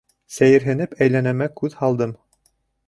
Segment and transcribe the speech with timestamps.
[0.37, 2.19] Сәйерһенеп, әйләнәмә күҙ һалдым.